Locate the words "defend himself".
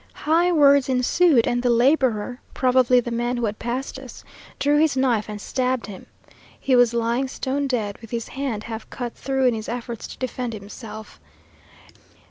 10.17-11.19